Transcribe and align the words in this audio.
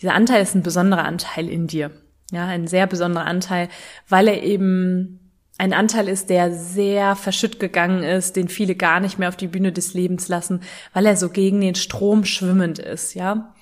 dieser 0.00 0.14
Anteil 0.14 0.42
ist 0.42 0.54
ein 0.54 0.62
besonderer 0.62 1.04
Anteil 1.04 1.48
in 1.48 1.66
dir. 1.66 1.90
Ja, 2.30 2.46
ein 2.46 2.66
sehr 2.66 2.86
besonderer 2.86 3.24
Anteil, 3.24 3.68
weil 4.08 4.28
er 4.28 4.42
eben 4.42 5.28
ein 5.56 5.72
Anteil 5.72 6.08
ist, 6.08 6.30
der 6.30 6.52
sehr 6.52 7.16
verschütt 7.16 7.58
gegangen 7.58 8.04
ist, 8.04 8.36
den 8.36 8.48
viele 8.48 8.76
gar 8.76 9.00
nicht 9.00 9.18
mehr 9.18 9.28
auf 9.28 9.36
die 9.36 9.48
Bühne 9.48 9.72
des 9.72 9.92
Lebens 9.92 10.28
lassen, 10.28 10.60
weil 10.92 11.06
er 11.06 11.16
so 11.16 11.30
gegen 11.30 11.60
den 11.60 11.74
Strom 11.74 12.24
schwimmend 12.24 12.78
ist, 12.78 13.14
ja. 13.14 13.54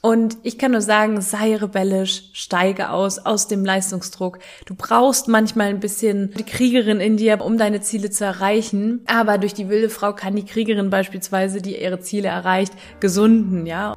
Und 0.00 0.36
ich 0.42 0.58
kann 0.58 0.72
nur 0.72 0.82
sagen, 0.82 1.22
sei 1.22 1.56
rebellisch, 1.56 2.24
steige 2.34 2.90
aus, 2.90 3.20
aus 3.20 3.48
dem 3.48 3.64
Leistungsdruck. 3.64 4.38
Du 4.66 4.74
brauchst 4.74 5.28
manchmal 5.28 5.68
ein 5.68 5.80
bisschen 5.80 6.34
die 6.36 6.42
Kriegerin 6.42 7.00
in 7.00 7.16
dir, 7.16 7.40
um 7.40 7.56
deine 7.56 7.80
Ziele 7.80 8.10
zu 8.10 8.26
erreichen. 8.26 9.00
Aber 9.06 9.38
durch 9.38 9.54
die 9.54 9.70
wilde 9.70 9.88
Frau 9.88 10.12
kann 10.12 10.36
die 10.36 10.44
Kriegerin 10.44 10.90
beispielsweise, 10.90 11.62
die 11.62 11.80
ihre 11.80 12.00
Ziele 12.00 12.28
erreicht, 12.28 12.74
gesunden, 13.00 13.64
ja. 13.64 13.96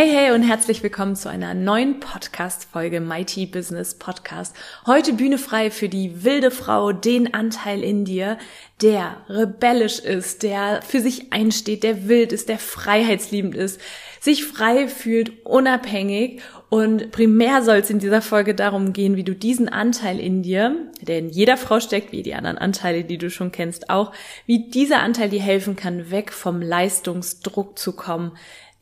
Hey, 0.00 0.10
hey 0.10 0.30
und 0.30 0.44
herzlich 0.44 0.80
willkommen 0.84 1.16
zu 1.16 1.28
einer 1.28 1.54
neuen 1.54 1.98
Podcast-Folge 1.98 3.00
Mighty 3.00 3.46
Business 3.46 3.96
Podcast. 3.96 4.54
Heute 4.86 5.12
Bühne 5.12 5.38
frei 5.38 5.72
für 5.72 5.88
die 5.88 6.22
wilde 6.22 6.52
Frau, 6.52 6.92
den 6.92 7.34
Anteil 7.34 7.82
in 7.82 8.04
dir, 8.04 8.38
der 8.80 9.16
rebellisch 9.28 9.98
ist, 9.98 10.44
der 10.44 10.82
für 10.82 11.00
sich 11.00 11.32
einsteht, 11.32 11.82
der 11.82 12.06
wild 12.06 12.32
ist, 12.32 12.48
der 12.48 12.60
freiheitsliebend 12.60 13.56
ist, 13.56 13.80
sich 14.20 14.44
frei 14.44 14.86
fühlt, 14.86 15.44
unabhängig 15.44 16.42
und 16.70 17.10
primär 17.10 17.62
soll 17.62 17.78
es 17.78 17.90
in 17.90 17.98
dieser 17.98 18.20
Folge 18.20 18.54
darum 18.54 18.92
gehen, 18.92 19.16
wie 19.16 19.24
du 19.24 19.34
diesen 19.34 19.68
Anteil 19.68 20.20
in 20.20 20.42
dir, 20.42 20.76
der 21.00 21.18
in 21.18 21.30
jeder 21.30 21.56
Frau 21.56 21.80
steckt, 21.80 22.12
wie 22.12 22.22
die 22.22 22.34
anderen 22.34 22.58
Anteile, 22.58 23.04
die 23.04 23.16
du 23.16 23.30
schon 23.30 23.52
kennst, 23.52 23.88
auch, 23.88 24.12
wie 24.44 24.68
dieser 24.68 25.00
Anteil 25.00 25.30
dir 25.30 25.40
helfen 25.40 25.76
kann, 25.76 26.10
weg 26.10 26.30
vom 26.32 26.60
Leistungsdruck 26.60 27.78
zu 27.78 27.96
kommen, 27.96 28.32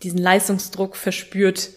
diesen 0.02 0.18
Leistungsdruck 0.18 0.96
verspürt 0.96 1.70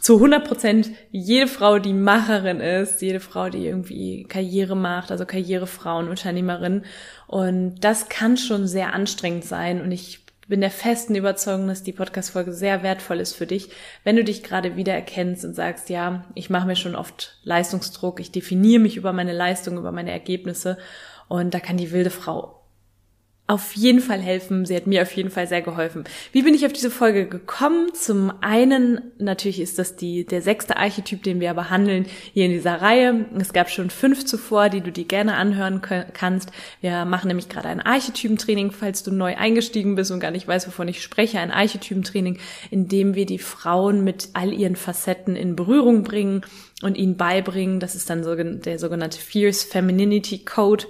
zu 0.00 0.16
100 0.16 0.46
Prozent 0.46 0.90
jede 1.10 1.48
Frau, 1.48 1.78
die 1.78 1.94
Macherin 1.94 2.60
ist, 2.60 3.00
jede 3.00 3.20
Frau, 3.20 3.48
die 3.48 3.66
irgendwie 3.66 4.24
Karriere 4.24 4.76
macht, 4.76 5.10
also 5.10 5.24
Karrierefrauen, 5.24 6.08
Unternehmerin. 6.08 6.84
Und 7.26 7.76
das 7.80 8.08
kann 8.08 8.36
schon 8.36 8.66
sehr 8.66 8.92
anstrengend 8.92 9.44
sein. 9.44 9.80
Und 9.80 9.90
ich 9.90 10.20
bin 10.46 10.60
der 10.60 10.70
festen 10.70 11.14
Überzeugung, 11.14 11.68
dass 11.68 11.82
die 11.82 11.92
Podcast-Folge 11.92 12.52
sehr 12.52 12.82
wertvoll 12.82 13.20
ist 13.20 13.34
für 13.34 13.46
dich, 13.46 13.70
wenn 14.04 14.16
du 14.16 14.24
dich 14.24 14.42
gerade 14.42 14.76
wiedererkennst 14.76 15.44
und 15.44 15.54
sagst, 15.54 15.90
ja, 15.90 16.24
ich 16.34 16.48
mache 16.50 16.66
mir 16.66 16.76
schon 16.76 16.94
oft 16.94 17.38
Leistungsdruck, 17.42 18.20
ich 18.20 18.30
definiere 18.30 18.80
mich 18.80 18.96
über 18.96 19.12
meine 19.12 19.34
Leistung, 19.34 19.76
über 19.76 19.92
meine 19.92 20.12
Ergebnisse. 20.12 20.78
Und 21.28 21.52
da 21.52 21.60
kann 21.60 21.76
die 21.76 21.92
wilde 21.92 22.10
Frau 22.10 22.57
auf 23.48 23.74
jeden 23.74 24.00
Fall 24.00 24.20
helfen. 24.20 24.66
Sie 24.66 24.76
hat 24.76 24.86
mir 24.86 25.00
auf 25.00 25.10
jeden 25.12 25.30
Fall 25.30 25.48
sehr 25.48 25.62
geholfen. 25.62 26.04
Wie 26.32 26.42
bin 26.42 26.52
ich 26.52 26.66
auf 26.66 26.72
diese 26.74 26.90
Folge 26.90 27.26
gekommen? 27.26 27.94
Zum 27.94 28.30
einen, 28.42 29.00
natürlich 29.18 29.58
ist 29.58 29.78
das 29.78 29.96
die, 29.96 30.26
der 30.26 30.42
sechste 30.42 30.76
Archetyp, 30.76 31.22
den 31.22 31.40
wir 31.40 31.54
behandeln 31.54 32.04
hier 32.34 32.44
in 32.44 32.50
dieser 32.50 32.82
Reihe. 32.82 33.24
Es 33.40 33.54
gab 33.54 33.70
schon 33.70 33.88
fünf 33.88 34.26
zuvor, 34.26 34.68
die 34.68 34.82
du 34.82 34.92
dir 34.92 35.06
gerne 35.06 35.36
anhören 35.36 35.80
kannst. 36.12 36.52
Wir 36.82 37.06
machen 37.06 37.28
nämlich 37.28 37.48
gerade 37.48 37.68
ein 37.68 37.80
Archetypentraining, 37.80 38.70
falls 38.70 39.02
du 39.02 39.12
neu 39.12 39.34
eingestiegen 39.34 39.94
bist 39.94 40.10
und 40.10 40.20
gar 40.20 40.30
nicht 40.30 40.46
weißt, 40.46 40.66
wovon 40.66 40.86
ich 40.86 41.02
spreche. 41.02 41.40
Ein 41.40 41.50
Archetypentraining, 41.50 42.38
in 42.70 42.86
dem 42.86 43.14
wir 43.14 43.24
die 43.24 43.38
Frauen 43.38 44.04
mit 44.04 44.28
all 44.34 44.52
ihren 44.52 44.76
Facetten 44.76 45.36
in 45.36 45.56
Berührung 45.56 46.02
bringen 46.02 46.42
und 46.82 46.98
ihnen 46.98 47.16
beibringen. 47.16 47.80
Das 47.80 47.94
ist 47.94 48.10
dann 48.10 48.60
der 48.60 48.78
sogenannte 48.78 49.18
Fierce 49.18 49.64
Femininity 49.64 50.44
Code 50.44 50.84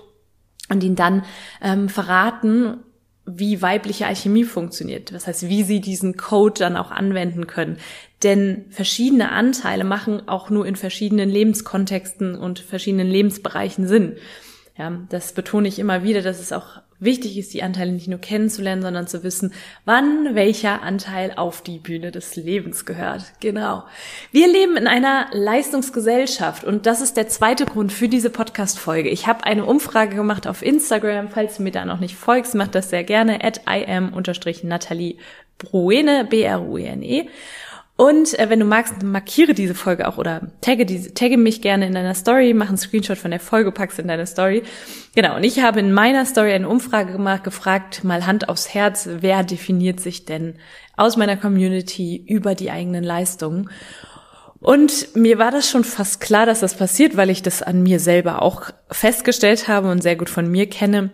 und 0.69 0.83
ihn 0.83 0.97
dann 0.97 1.25
ähm, 1.63 1.89
verraten, 1.89 2.79
wie 3.31 3.61
weibliche 3.61 4.07
Alchemie 4.07 4.45
funktioniert. 4.45 5.13
Das 5.13 5.27
heißt, 5.27 5.49
wie 5.49 5.63
sie 5.63 5.81
diesen 5.81 6.17
Code 6.17 6.55
dann 6.59 6.77
auch 6.77 6.91
anwenden 6.91 7.47
können. 7.47 7.77
Denn 8.23 8.65
verschiedene 8.71 9.31
Anteile 9.31 9.85
machen 9.85 10.29
auch 10.29 10.51
nur 10.51 10.67
in 10.67 10.77
verschiedenen 10.77 11.29
Lebenskontexten 11.29 12.35
und 12.35 12.59
verschiedenen 12.59 13.09
Lebensbereichen 13.09 13.87
Sinn. 13.87 14.17
Ja, 14.79 14.93
das 15.09 15.33
betone 15.33 15.67
ich 15.67 15.81
immer 15.81 16.05
wieder, 16.05 16.23
dass 16.23 16.39
es 16.39 16.53
auch 16.53 16.81
wichtig 17.01 17.37
ist, 17.37 17.53
die 17.53 17.65
Anteile 17.65 17.91
nicht 17.91 18.07
nur 18.07 18.21
kennenzulernen, 18.21 18.83
sondern 18.83 19.09
zu 19.09 19.25
wissen, 19.25 19.53
wann 19.85 20.37
welcher 20.37 20.83
Anteil 20.83 21.33
auf 21.35 21.63
die 21.63 21.79
Bühne 21.79 22.13
des 22.13 22.37
Lebens 22.37 22.87
gehört. 22.87 23.25
Genau. 23.41 23.85
Wir 24.31 24.47
leben 24.47 24.77
in 24.77 24.87
einer 24.87 25.27
Leistungsgesellschaft 25.33 26.63
und 26.63 26.87
das 26.87 27.01
ist 27.01 27.17
der 27.17 27.29
zweite 27.29 27.67
Grund 27.67 27.93
für 27.93 28.09
diese 28.09 28.31
Podcast-Folge. 28.31 29.09
Ich 29.09 29.27
habe 29.27 29.45
eine 29.45 29.65
Umfrage 29.65 30.15
gemacht 30.15 30.47
auf 30.47 30.63
Instagram. 30.63 31.29
Falls 31.29 31.57
du 31.57 31.65
mir 31.65 31.73
da 31.73 31.85
noch 31.85 31.99
nicht 31.99 32.15
folgst, 32.15 32.55
mach 32.55 32.69
das 32.69 32.91
sehr 32.91 33.03
gerne 33.03 33.45
at 33.45 33.63
im-natalie 33.67 35.17
Bruene, 35.59 36.25
B-R-U-E-N-E. 36.25 37.29
Und 37.99 38.39
äh, 38.39 38.49
wenn 38.49 38.61
du 38.61 38.65
magst, 38.65 39.03
markiere 39.03 39.55
diese 39.55 39.75
Folge 39.75 40.07
auch 40.07 40.19
oder 40.19 40.53
tagge, 40.61 40.87
diese, 40.87 41.15
tagge 41.15 41.37
mich 41.37 41.61
gerne 41.63 41.85
in 41.85 41.95
deiner 41.95 42.15
Story, 42.15 42.55
mach 42.55 42.69
einen 42.69 42.77
Screenshot 42.77 43.19
von 43.19 43.33
der 43.33 43.41
Folge, 43.41 43.73
pack's 43.73 43.99
in 43.99 44.07
deine 44.07 44.25
Story. 44.25 44.63
Genau, 45.17 45.35
und 45.35 45.43
ich 45.43 45.63
habe 45.63 45.81
in 45.81 45.93
meiner 45.93 46.25
Story 46.25 46.53
eine 46.53 46.69
Umfrage 46.69 47.11
gemacht, 47.11 47.43
gefragt, 47.43 48.05
mal 48.05 48.25
Hand 48.25 48.49
aufs 48.49 48.73
Herz, 48.73 49.09
wer 49.21 49.43
definiert 49.43 49.99
sich 49.99 50.25
denn 50.25 50.55
aus 50.97 51.17
meiner 51.17 51.37
Community 51.37 52.25
über 52.25 52.55
die 52.55 52.71
eigenen 52.71 53.03
Leistungen? 53.03 53.69
Und 54.61 55.17
mir 55.17 55.41
war 55.41 55.51
das 55.51 55.69
schon 55.69 55.83
fast 55.83 56.21
klar, 56.21 56.47
dass 56.47 56.61
das 56.61 56.77
passiert, 56.77 57.17
weil 57.17 57.31
ich 57.31 57.43
das 57.43 57.63
an 57.63 57.83
mir 57.83 57.99
selber 57.99 58.43
auch 58.43 58.71
festgestellt 58.93 59.67
habe 59.67 59.91
und 59.91 60.05
sehr 60.05 60.15
gut 60.15 60.31
von 60.31 60.49
mir 60.49 60.69
kenne 60.71 61.11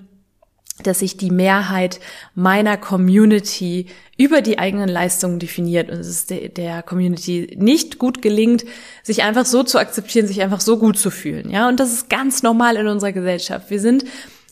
dass 0.83 0.99
sich 0.99 1.17
die 1.17 1.31
Mehrheit 1.31 2.01
meiner 2.35 2.77
Community 2.77 3.87
über 4.19 4.43
die 4.43 4.59
eigenen 4.59 4.89
Leistungen 4.89 5.39
definiert 5.39 5.89
und 5.89 5.99
es 5.99 6.09
ist 6.09 6.31
der, 6.31 6.83
Community 6.83 7.57
nicht 7.59 7.99
gut 7.99 8.23
gelingt, 8.23 8.65
sich 9.03 9.23
einfach 9.23 9.47
so 9.47 9.63
zu 9.63 9.79
akzeptieren, 9.79 10.27
sich 10.27 10.43
einfach 10.43 10.61
so 10.61 10.79
gut 10.79 10.99
zu 10.99 11.11
fühlen. 11.11 11.51
Ja, 11.51 11.69
und 11.69 11.79
das 11.79 11.93
ist 11.93 12.11
ganz 12.11 12.43
normal 12.43 12.77
in 12.77 12.89
unserer 12.89 13.13
Gesellschaft. 13.13 13.71
Wir 13.71 13.81
sind 13.81 14.05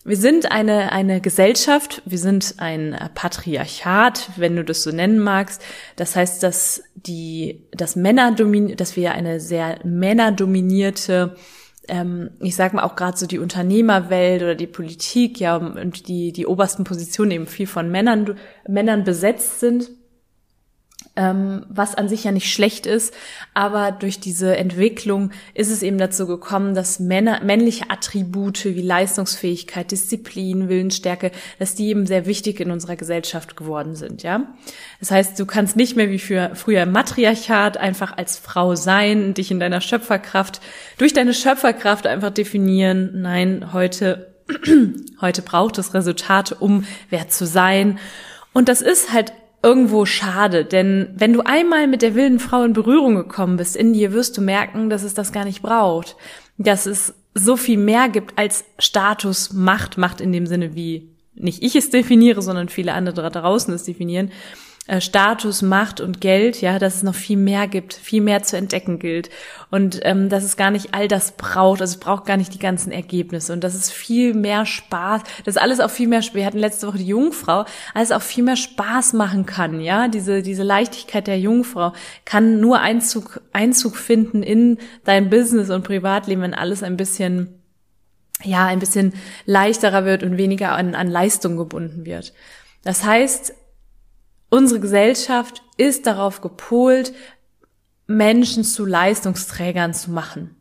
wir 0.05 0.17
sind 0.17 0.51
eine, 0.51 0.91
eine 0.91 1.21
Gesellschaft, 1.21 2.03
wir 2.05 2.19
sind 2.19 2.57
ein 2.59 2.99
Patriarchat, 3.15 4.31
wenn 4.37 4.57
du 4.57 4.65
das 4.65 4.83
so 4.83 4.91
nennen 4.91 5.21
magst. 5.21 5.63
Das 5.95 6.17
heißt, 6.17 6.43
dass 6.43 6.83
die, 6.97 7.63
dass 7.71 7.95
Männer 7.95 8.33
dominieren, 8.33 8.77
dass 8.77 8.97
wir 8.97 9.13
eine 9.13 9.39
sehr 9.39 9.79
männerdominierte 9.85 11.37
ähm, 11.93 12.31
ich 12.41 12.57
sage 12.57 12.75
mal 12.75 12.85
auch 12.85 12.97
gerade 12.97 13.19
so 13.19 13.27
die 13.27 13.39
Unternehmerwelt 13.39 14.43
oder 14.43 14.55
die 14.55 14.67
Politik, 14.67 15.39
ja, 15.39 15.57
und 15.57 16.09
die, 16.09 16.33
die 16.33 16.47
obersten 16.47 16.85
Positionen 16.85 17.33
eben 17.33 17.47
viel 17.47 17.67
von 17.67 17.91
Männern, 17.91 18.35
Männern 18.67 19.05
besetzt 19.05 19.61
sind 19.61 19.91
ähm, 21.15 21.67
was 21.69 21.95
an 21.95 22.09
sich 22.09 22.25
ja 22.25 22.33
nicht 22.33 22.53
schlecht 22.53 22.87
ist, 22.87 23.13
aber 23.53 23.93
durch 23.93 24.19
diese 24.19 24.57
Entwicklung 24.57 25.31
ist 25.53 25.71
es 25.71 25.83
eben 25.83 25.99
dazu 25.99 26.27
gekommen, 26.27 26.75
dass 26.75 27.01
Männer, 27.01 27.43
männliche 27.45 27.91
Attribute 27.91 28.65
wie 28.65 28.81
Leistungsfähigkeit, 28.81 29.91
Disziplin, 29.91 30.69
Willensstärke, 30.69 31.31
dass 31.59 31.75
die 31.75 31.89
eben 31.89 32.07
sehr 32.07 32.25
wichtig 32.27 32.61
in 32.61 32.71
unserer 32.71 32.97
Gesellschaft 32.97 33.57
geworden 33.57 33.95
sind, 33.95 34.23
ja. 34.23 34.55
Das 35.01 35.11
heißt, 35.11 35.39
du 35.39 35.45
kannst 35.45 35.77
nicht 35.77 35.97
mehr 35.97 36.11
wie 36.11 36.19
für 36.19 36.53
früher 36.55 36.85
im 36.85 36.93
Matriarchat 36.93 37.77
einfach 37.77 38.17
als 38.17 38.39
Frau 38.39 38.75
sein, 38.75 39.35
dich 39.35 39.51
in 39.51 39.61
deiner 39.61 39.81
Schöpferkraft, 39.81 40.61
durch 40.97 41.13
deine 41.13 41.35
Schöpferkraft 41.35 42.07
einfach 42.07 42.31
definieren. 42.31 43.21
Nein, 43.21 43.73
heute, 43.73 44.33
heute 45.21 45.43
braucht 45.43 45.77
es 45.79 45.93
Resultate, 45.93 46.55
um 46.55 46.87
wer 47.11 47.29
zu 47.29 47.47
sein. 47.47 47.99
Und 48.53 48.69
das 48.69 48.81
ist 48.81 49.13
halt 49.13 49.33
irgendwo 49.63 50.05
schade, 50.05 50.65
denn 50.65 51.11
wenn 51.15 51.33
du 51.33 51.41
einmal 51.43 51.87
mit 51.87 52.03
der 52.03 52.15
wilden 52.15 52.41
Frau 52.41 52.65
in 52.65 52.73
Berührung 52.73 53.15
gekommen 53.15 53.57
bist 53.57 53.77
in 53.77 53.93
dir, 53.93 54.13
wirst 54.13 54.37
du 54.37 54.41
merken, 54.41 54.91
dass 54.91 55.03
es 55.05 55.15
das 55.15 55.33
gar 55.33 55.45
nicht 55.45 55.63
braucht. 55.63 56.17
Dass 56.59 56.87
es 56.87 57.15
so 57.35 57.57
viel 57.57 57.79
mehr 57.79 58.09
gibt 58.09 58.39
als 58.39 58.65
Status, 58.79 59.53
Macht, 59.53 59.99
Macht 59.99 60.21
in 60.21 60.33
dem 60.33 60.47
Sinne, 60.47 60.75
wie 60.75 61.09
nicht 61.35 61.63
ich 61.63 61.77
es 61.77 61.91
definiere, 61.91 62.43
sondern 62.43 62.69
viele 62.69 62.93
andere 62.93 63.23
da 63.23 63.31
draußen 63.31 63.73
es 63.73 63.85
definieren, 63.85 64.31
Status, 64.99 65.63
Macht 65.63 66.01
und 66.01 66.21
Geld, 66.21 66.61
ja, 66.61 66.81
dass 66.81 66.97
es 66.97 67.03
noch 67.05 67.15
viel 67.15 67.37
mehr 67.37 67.69
gibt, 67.69 67.95
viel 67.95 68.21
mehr 68.21 68.43
zu 68.43 68.57
entdecken 68.57 68.99
gilt. 68.99 69.31
Und 69.71 70.01
ähm, 70.03 70.29
dass 70.29 70.43
es 70.43 70.57
gar 70.57 70.73
nicht 70.73 70.93
all 70.93 71.07
das 71.07 71.37
braucht, 71.37 71.81
also 71.81 71.93
es 71.93 72.01
braucht 72.01 72.27
gar 72.27 72.37
nicht 72.37 72.53
die 72.53 72.59
ganzen 72.59 72.91
Ergebnisse. 72.91 73.53
Und 73.53 73.63
dass 73.63 73.75
es 73.75 73.93
viel 73.93 74.35
mehr 74.35 74.67
Spaß, 74.67 75.23
dass 75.45 75.57
alles 75.57 75.79
auch 75.79 75.91
viel 75.91 76.09
mehr, 76.09 76.21
wir 76.33 76.45
hatten 76.45 76.59
letzte 76.59 76.89
Woche 76.89 76.99
die 76.99 77.07
Jungfrau, 77.07 77.65
alles 77.95 78.11
auch 78.11 78.23
viel 78.23 78.43
mehr 78.43 78.57
Spaß 78.57 79.13
machen 79.13 79.47
kann, 79.47 79.81
ja, 79.81 80.09
diese 80.09 80.43
diese 80.43 80.65
Leichtigkeit 80.65 81.29
der 81.29 81.39
Jungfrau 81.39 81.93
kann 82.25 82.59
nur 82.59 82.81
Einzug 82.81 83.41
Einzug 83.53 83.97
finden 83.97 84.43
in 84.43 84.79
dein 85.05 85.31
Business 85.31 85.71
und 85.71 85.85
Privatleben, 85.85 86.43
wenn 86.43 86.55
alles 86.55 86.83
ein 86.83 86.97
bisschen 86.97 87.61
ja, 88.43 88.67
ein 88.67 88.81
bisschen 88.81 89.13
leichterer 89.47 90.05
wird 90.05 90.25
und 90.25 90.39
weniger 90.39 90.73
an, 90.73 90.97
an 90.97 91.07
Leistung 91.07 91.57
gebunden 91.57 92.05
wird. 92.05 92.33
Das 92.83 93.05
heißt, 93.05 93.55
Unsere 94.55 94.81
Gesellschaft 94.81 95.63
ist 95.79 96.05
darauf 96.05 96.43
gepolt, 96.43 97.15
Menschen 98.07 98.65
zu 98.65 98.85
Leistungsträgern 98.85 99.95
zu 99.95 100.11
machen. 100.11 100.57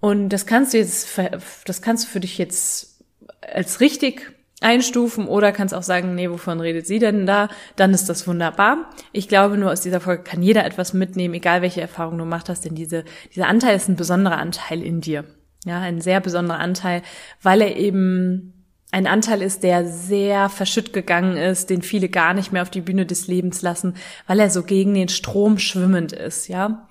Und 0.00 0.30
das 0.30 0.46
kannst 0.46 0.72
du 0.72 0.78
jetzt, 0.78 1.20
das 1.66 1.82
kannst 1.82 2.04
du 2.04 2.08
für 2.08 2.20
dich 2.20 2.38
jetzt 2.38 3.04
als 3.42 3.80
richtig 3.80 4.32
einstufen 4.62 5.28
oder 5.28 5.52
kannst 5.52 5.74
auch 5.74 5.82
sagen, 5.82 6.14
nee, 6.14 6.30
wovon 6.30 6.60
redet 6.60 6.86
sie 6.86 6.98
denn 6.98 7.26
da? 7.26 7.50
Dann 7.76 7.92
ist 7.92 8.08
das 8.08 8.26
wunderbar. 8.26 8.88
Ich 9.12 9.28
glaube 9.28 9.58
nur, 9.58 9.70
aus 9.70 9.82
dieser 9.82 10.00
Folge 10.00 10.22
kann 10.22 10.42
jeder 10.42 10.64
etwas 10.64 10.94
mitnehmen, 10.94 11.34
egal 11.34 11.60
welche 11.60 11.82
Erfahrung 11.82 12.16
du 12.16 12.24
gemacht 12.24 12.48
hast, 12.48 12.64
denn 12.64 12.74
diese, 12.74 13.04
dieser 13.34 13.48
Anteil 13.48 13.76
ist 13.76 13.90
ein 13.90 13.96
besonderer 13.96 14.38
Anteil 14.38 14.82
in 14.82 15.02
dir. 15.02 15.26
Ja, 15.66 15.78
ein 15.78 16.00
sehr 16.00 16.20
besonderer 16.20 16.58
Anteil, 16.58 17.02
weil 17.42 17.60
er 17.60 17.76
eben 17.76 18.53
ein 18.94 19.08
Anteil 19.08 19.42
ist, 19.42 19.64
der 19.64 19.88
sehr 19.88 20.48
verschütt 20.48 20.92
gegangen 20.92 21.36
ist, 21.36 21.68
den 21.68 21.82
viele 21.82 22.08
gar 22.08 22.32
nicht 22.32 22.52
mehr 22.52 22.62
auf 22.62 22.70
die 22.70 22.80
Bühne 22.80 23.04
des 23.06 23.26
Lebens 23.26 23.60
lassen, 23.60 23.96
weil 24.28 24.38
er 24.38 24.50
so 24.50 24.62
gegen 24.62 24.94
den 24.94 25.08
Strom 25.08 25.58
schwimmend 25.58 26.12
ist, 26.12 26.46
ja. 26.46 26.86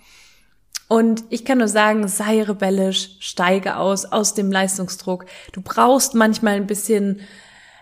Und 0.89 1.23
ich 1.29 1.45
kann 1.45 1.59
nur 1.59 1.69
sagen, 1.69 2.09
sei 2.09 2.43
rebellisch, 2.43 3.15
steige 3.21 3.77
aus, 3.77 4.03
aus 4.03 4.33
dem 4.33 4.51
Leistungsdruck. 4.51 5.23
Du 5.53 5.61
brauchst 5.61 6.13
manchmal 6.13 6.55
ein 6.55 6.67
bisschen, 6.67 7.21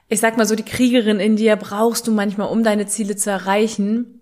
ich 0.08 0.20
sag 0.20 0.38
mal 0.38 0.46
so, 0.46 0.54
die 0.54 0.62
Kriegerin 0.62 1.20
in 1.20 1.36
dir 1.36 1.56
brauchst 1.56 2.06
du 2.06 2.12
manchmal, 2.12 2.50
um 2.50 2.64
deine 2.64 2.86
Ziele 2.86 3.16
zu 3.16 3.32
erreichen. 3.32 4.21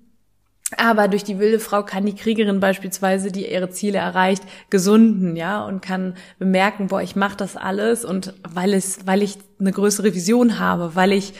Aber 0.78 1.08
durch 1.08 1.24
die 1.24 1.40
wilde 1.40 1.60
Frau 1.60 1.84
kann 1.84 2.06
die 2.06 2.16
Kriegerin 2.16 2.60
beispielsweise, 2.60 3.32
die 3.32 3.52
ihre 3.52 3.72
Ziele 3.72 3.98
erreicht, 3.98 4.44
gesunden, 4.70 5.36
ja, 5.36 5.66
und 5.66 5.82
kann 5.82 6.16
bemerken, 6.38 6.88
boah, 6.88 7.02
ich 7.02 7.16
mache 7.16 7.38
das 7.38 7.58
alles 7.58 8.06
und 8.06 8.36
weil 8.48 8.74
es, 8.74 9.08
weil 9.08 9.24
ich 9.24 9.38
eine 9.60 9.72
größere 9.72 10.14
Vision 10.14 10.60
habe, 10.60 10.96
weil 10.96 11.12
ich, 11.12 11.34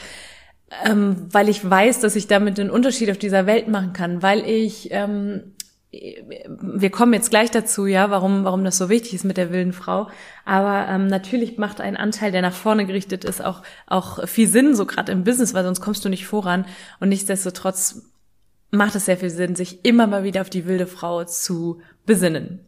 ähm, 0.84 1.28
weil 1.30 1.48
ich 1.48 1.68
weiß, 1.68 2.00
dass 2.00 2.16
ich 2.16 2.26
damit 2.26 2.58
einen 2.58 2.70
Unterschied 2.70 3.10
auf 3.10 3.18
dieser 3.18 3.46
Welt 3.46 3.68
machen 3.68 3.92
kann, 3.92 4.20
weil 4.20 4.44
ich, 4.44 4.88
ähm, 4.90 5.54
wir 5.92 6.90
kommen 6.90 7.14
jetzt 7.14 7.30
gleich 7.30 7.50
dazu, 7.50 7.86
ja, 7.86 8.10
warum, 8.10 8.44
warum 8.44 8.64
das 8.64 8.78
so 8.78 8.88
wichtig 8.88 9.14
ist 9.14 9.24
mit 9.24 9.36
der 9.36 9.52
wilden 9.52 9.72
Frau. 9.72 10.08
Aber 10.44 10.86
ähm, 10.88 11.08
natürlich 11.08 11.58
macht 11.58 11.80
ein 11.80 11.96
Anteil, 11.96 12.30
der 12.30 12.42
nach 12.42 12.52
vorne 12.52 12.86
gerichtet 12.86 13.24
ist, 13.24 13.44
auch 13.44 13.62
auch 13.86 14.28
viel 14.28 14.46
Sinn, 14.46 14.76
so 14.76 14.86
gerade 14.86 15.10
im 15.10 15.24
Business, 15.24 15.52
weil 15.52 15.64
sonst 15.64 15.80
kommst 15.80 16.04
du 16.04 16.08
nicht 16.08 16.26
voran. 16.26 16.64
Und 17.00 17.08
nichtsdestotrotz 17.08 18.02
macht 18.70 18.94
es 18.94 19.06
sehr 19.06 19.16
viel 19.16 19.30
Sinn, 19.30 19.56
sich 19.56 19.84
immer 19.84 20.06
mal 20.06 20.24
wieder 20.24 20.40
auf 20.40 20.50
die 20.50 20.66
wilde 20.66 20.86
Frau 20.86 21.24
zu 21.24 21.80
besinnen. 22.06 22.60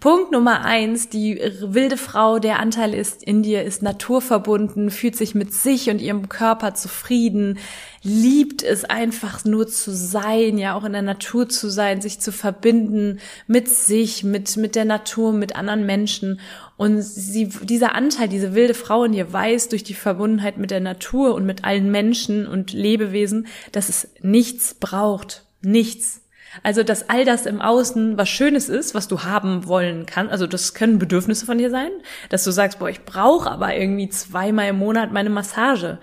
Punkt 0.00 0.32
Nummer 0.32 0.64
eins, 0.64 1.08
die 1.08 1.40
wilde 1.62 1.96
Frau, 1.96 2.38
der 2.38 2.58
Anteil 2.58 2.92
ist 2.92 3.22
in 3.22 3.42
dir, 3.42 3.62
ist 3.62 3.82
naturverbunden, 3.82 4.90
fühlt 4.90 5.16
sich 5.16 5.34
mit 5.34 5.54
sich 5.54 5.90
und 5.90 6.00
ihrem 6.00 6.28
Körper 6.28 6.74
zufrieden, 6.74 7.58
liebt 8.02 8.62
es 8.64 8.84
einfach 8.84 9.44
nur 9.44 9.68
zu 9.68 9.94
sein, 9.94 10.58
ja, 10.58 10.74
auch 10.74 10.84
in 10.84 10.92
der 10.92 11.02
Natur 11.02 11.48
zu 11.48 11.70
sein, 11.70 12.00
sich 12.00 12.18
zu 12.18 12.32
verbinden 12.32 13.20
mit 13.46 13.68
sich, 13.68 14.24
mit, 14.24 14.56
mit 14.56 14.74
der 14.74 14.84
Natur, 14.84 15.32
mit 15.32 15.54
anderen 15.54 15.86
Menschen. 15.86 16.40
Und 16.76 17.00
sie, 17.00 17.48
dieser 17.62 17.94
Anteil, 17.94 18.28
diese 18.28 18.54
wilde 18.54 18.74
Frau 18.74 19.04
in 19.04 19.12
ihr 19.12 19.32
weiß 19.32 19.68
durch 19.68 19.84
die 19.84 19.94
Verbundenheit 19.94 20.58
mit 20.58 20.72
der 20.72 20.80
Natur 20.80 21.34
und 21.34 21.46
mit 21.46 21.64
allen 21.64 21.90
Menschen 21.92 22.48
und 22.48 22.72
Lebewesen, 22.72 23.46
dass 23.70 23.88
es 23.88 24.08
nichts 24.20 24.74
braucht. 24.74 25.44
Nichts. 25.62 26.22
Also, 26.62 26.82
dass 26.82 27.08
all 27.08 27.24
das 27.24 27.46
im 27.46 27.60
Außen 27.60 28.18
was 28.18 28.28
Schönes 28.28 28.68
ist, 28.68 28.94
was 28.94 29.08
du 29.08 29.22
haben 29.22 29.66
wollen 29.66 30.06
kannst. 30.06 30.32
Also, 30.32 30.46
das 30.46 30.74
können 30.74 30.98
Bedürfnisse 30.98 31.46
von 31.46 31.58
dir 31.58 31.70
sein, 31.70 31.90
dass 32.28 32.44
du 32.44 32.50
sagst, 32.50 32.78
boah, 32.78 32.90
ich 32.90 33.04
brauche 33.04 33.50
aber 33.50 33.74
irgendwie 33.74 34.08
zweimal 34.08 34.68
im 34.68 34.78
Monat 34.78 35.12
meine 35.12 35.30
Massage. 35.30 35.98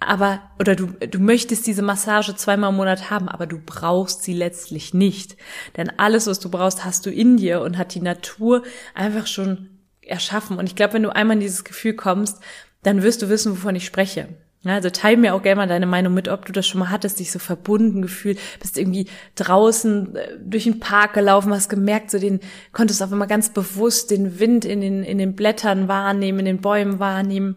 Aber, 0.00 0.40
oder 0.58 0.76
du, 0.76 0.86
du 0.86 1.18
möchtest 1.18 1.66
diese 1.66 1.82
Massage 1.82 2.34
zweimal 2.34 2.70
im 2.70 2.76
Monat 2.76 3.10
haben, 3.10 3.28
aber 3.28 3.46
du 3.46 3.58
brauchst 3.58 4.22
sie 4.22 4.32
letztlich 4.32 4.94
nicht. 4.94 5.36
Denn 5.76 5.92
alles, 5.98 6.26
was 6.26 6.40
du 6.40 6.50
brauchst, 6.50 6.84
hast 6.84 7.04
du 7.04 7.10
in 7.10 7.36
dir 7.36 7.60
und 7.60 7.76
hat 7.76 7.94
die 7.94 8.00
Natur 8.00 8.62
einfach 8.94 9.26
schon 9.26 9.68
erschaffen. 10.00 10.58
Und 10.58 10.66
ich 10.66 10.74
glaube, 10.74 10.94
wenn 10.94 11.02
du 11.02 11.14
einmal 11.14 11.36
in 11.36 11.42
dieses 11.42 11.64
Gefühl 11.64 11.94
kommst, 11.94 12.42
dann 12.82 13.02
wirst 13.02 13.20
du 13.20 13.28
wissen, 13.28 13.52
wovon 13.52 13.76
ich 13.76 13.84
spreche. 13.84 14.28
Ja, 14.62 14.74
also 14.74 14.90
teil 14.90 15.16
mir 15.16 15.34
auch 15.34 15.42
gerne 15.42 15.56
mal 15.56 15.68
deine 15.68 15.86
Meinung 15.86 16.12
mit, 16.12 16.28
ob 16.28 16.44
du 16.44 16.52
das 16.52 16.66
schon 16.66 16.80
mal 16.80 16.90
hattest, 16.90 17.18
dich 17.18 17.32
so 17.32 17.38
verbunden 17.38 18.02
gefühlt, 18.02 18.38
bist 18.60 18.76
irgendwie 18.76 19.06
draußen 19.34 20.14
äh, 20.14 20.38
durch 20.38 20.64
den 20.64 20.80
Park 20.80 21.14
gelaufen, 21.14 21.54
hast 21.54 21.70
gemerkt, 21.70 22.10
so 22.10 22.18
den, 22.18 22.40
konntest 22.72 23.02
auf 23.02 23.10
einmal 23.10 23.26
ganz 23.26 23.48
bewusst 23.54 24.10
den 24.10 24.38
Wind 24.38 24.66
in 24.66 24.82
den, 24.82 25.02
in 25.02 25.16
den 25.16 25.34
Blättern 25.34 25.88
wahrnehmen, 25.88 26.40
in 26.40 26.44
den 26.44 26.60
Bäumen 26.60 26.98
wahrnehmen, 26.98 27.56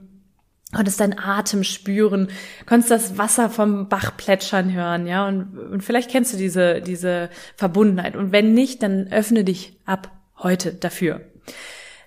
konntest 0.73 1.01
deinen 1.01 1.19
Atem 1.19 1.65
spüren, 1.65 2.29
konntest 2.65 2.91
das 2.91 3.17
Wasser 3.17 3.49
vom 3.49 3.89
Bach 3.89 4.15
plätschern 4.15 4.71
hören, 4.71 5.05
ja, 5.05 5.27
und, 5.27 5.57
und 5.57 5.83
vielleicht 5.83 6.09
kennst 6.09 6.31
du 6.31 6.37
diese, 6.37 6.79
diese 6.79 7.29
Verbundenheit. 7.57 8.15
Und 8.15 8.31
wenn 8.31 8.53
nicht, 8.53 8.81
dann 8.81 9.11
öffne 9.11 9.43
dich 9.43 9.77
ab 9.85 10.09
heute 10.37 10.73
dafür. 10.73 11.19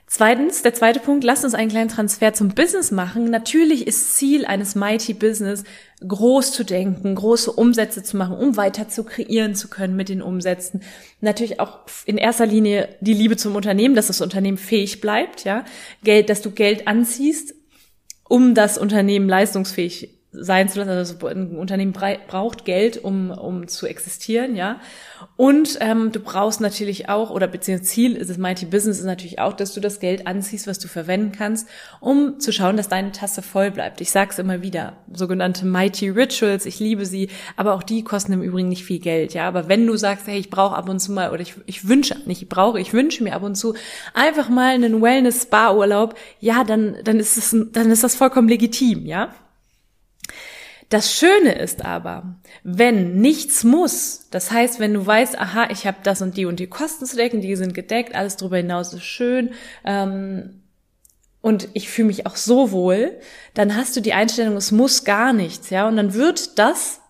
Zweitens, 0.08 0.62
der 0.62 0.72
zweite 0.72 1.00
Punkt, 1.00 1.24
lasst 1.24 1.44
uns 1.44 1.54
einen 1.54 1.68
kleinen 1.68 1.88
Transfer 1.88 2.32
zum 2.32 2.50
Business 2.50 2.92
machen. 2.92 3.28
Natürlich 3.28 3.88
ist 3.88 4.14
Ziel 4.14 4.46
eines 4.46 4.76
Mighty 4.76 5.14
Business, 5.14 5.64
groß 6.06 6.52
zu 6.52 6.64
denken, 6.64 7.16
große 7.16 7.50
Umsätze 7.50 8.04
zu 8.04 8.16
machen, 8.16 8.36
um 8.36 8.56
weiter 8.56 8.88
zu 8.88 9.02
kreieren 9.02 9.56
zu 9.56 9.66
können 9.68 9.96
mit 9.96 10.08
den 10.08 10.22
Umsätzen. 10.22 10.82
Natürlich 11.20 11.58
auch 11.58 11.80
in 12.04 12.18
erster 12.18 12.46
Linie 12.46 12.88
die 13.00 13.14
Liebe 13.14 13.36
zum 13.36 13.56
Unternehmen, 13.56 13.96
dass 13.96 14.06
das 14.06 14.20
Unternehmen 14.20 14.58
fähig 14.58 15.00
bleibt, 15.00 15.42
ja. 15.42 15.64
Geld, 16.04 16.30
dass 16.30 16.40
du 16.40 16.52
Geld 16.52 16.86
anziehst, 16.86 17.54
um 18.28 18.54
das 18.54 18.78
Unternehmen 18.78 19.28
leistungsfähig 19.28 20.15
sein 20.38 20.68
zu 20.68 20.78
lassen. 20.78 20.90
Also 20.90 21.26
ein 21.26 21.56
Unternehmen 21.56 21.92
braucht 21.92 22.64
Geld, 22.64 23.02
um, 23.02 23.30
um 23.30 23.68
zu 23.68 23.86
existieren, 23.86 24.56
ja. 24.56 24.80
Und 25.36 25.78
ähm, 25.80 26.12
du 26.12 26.20
brauchst 26.20 26.60
natürlich 26.60 27.08
auch, 27.08 27.30
oder 27.30 27.46
beziehungsweise 27.46 27.90
Ziel 27.90 28.16
ist 28.16 28.30
es 28.30 28.38
Mighty 28.38 28.66
Business 28.66 28.98
ist 28.98 29.04
natürlich 29.04 29.38
auch, 29.38 29.52
dass 29.52 29.72
du 29.74 29.80
das 29.80 30.00
Geld 30.00 30.26
anziehst, 30.26 30.66
was 30.66 30.78
du 30.78 30.88
verwenden 30.88 31.32
kannst, 31.32 31.68
um 32.00 32.38
zu 32.38 32.52
schauen, 32.52 32.76
dass 32.76 32.88
deine 32.88 33.12
Tasse 33.12 33.42
voll 33.42 33.70
bleibt. 33.70 34.00
Ich 34.00 34.10
sag's 34.10 34.38
immer 34.38 34.62
wieder, 34.62 34.94
sogenannte 35.12 35.66
Mighty 35.66 36.10
Rituals, 36.10 36.66
ich 36.66 36.80
liebe 36.80 37.06
sie, 37.06 37.28
aber 37.56 37.74
auch 37.74 37.82
die 37.82 38.04
kosten 38.04 38.32
im 38.32 38.42
Übrigen 38.42 38.68
nicht 38.68 38.84
viel 38.84 38.98
Geld, 38.98 39.34
ja. 39.34 39.48
Aber 39.48 39.68
wenn 39.68 39.86
du 39.86 39.96
sagst, 39.96 40.26
hey, 40.26 40.38
ich 40.38 40.50
brauche 40.50 40.76
ab 40.76 40.88
und 40.88 41.00
zu 41.00 41.12
mal, 41.12 41.30
oder 41.30 41.40
ich, 41.40 41.54
ich 41.66 41.88
wünsche, 41.88 42.16
nicht 42.26 42.42
ich 42.42 42.48
brauche, 42.48 42.80
ich 42.80 42.92
wünsche 42.92 43.22
mir 43.22 43.34
ab 43.34 43.42
und 43.42 43.56
zu 43.56 43.74
einfach 44.14 44.48
mal 44.48 44.74
einen 44.74 45.00
Wellness-Spa-Urlaub, 45.02 46.14
ja, 46.40 46.64
dann, 46.64 46.96
dann 47.04 47.18
ist 47.18 47.36
es, 47.36 47.56
dann 47.72 47.90
ist 47.90 48.04
das 48.04 48.16
vollkommen 48.16 48.48
legitim, 48.48 49.06
ja. 49.06 49.34
Das 50.88 51.12
Schöne 51.12 51.58
ist 51.58 51.84
aber, 51.84 52.36
wenn 52.62 53.20
nichts 53.20 53.64
muss, 53.64 54.28
das 54.30 54.52
heißt, 54.52 54.78
wenn 54.78 54.94
du 54.94 55.04
weißt, 55.04 55.36
aha, 55.36 55.68
ich 55.70 55.84
habe 55.84 55.98
das 56.04 56.22
und 56.22 56.36
die 56.36 56.46
und 56.46 56.60
die 56.60 56.68
Kosten 56.68 57.06
zu 57.06 57.16
decken, 57.16 57.40
die 57.40 57.56
sind 57.56 57.74
gedeckt, 57.74 58.14
alles 58.14 58.36
darüber 58.36 58.58
hinaus 58.58 58.92
ist 58.92 59.02
schön 59.02 59.50
ähm, 59.84 60.62
und 61.40 61.68
ich 61.72 61.88
fühle 61.88 62.06
mich 62.06 62.26
auch 62.26 62.36
so 62.36 62.70
wohl, 62.70 63.18
dann 63.54 63.74
hast 63.74 63.96
du 63.96 64.00
die 64.00 64.12
Einstellung, 64.12 64.56
es 64.56 64.70
muss 64.70 65.02
gar 65.02 65.32
nichts, 65.32 65.70
ja, 65.70 65.88
und 65.88 65.96
dann 65.96 66.14
wird 66.14 66.56
das 66.56 67.00